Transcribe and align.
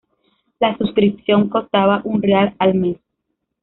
La 0.59 0.75
suscripción 0.79 1.47
costaba 1.47 2.01
un 2.05 2.23
real 2.23 2.55
al 2.57 2.73
mes. 2.73 2.97